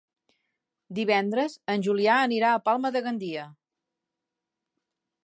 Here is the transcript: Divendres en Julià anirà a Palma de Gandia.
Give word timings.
Divendres 0.99 1.57
en 1.73 1.85
Julià 1.87 2.15
anirà 2.31 2.53
a 2.55 2.63
Palma 2.71 2.93
de 2.97 3.03
Gandia. 3.09 3.47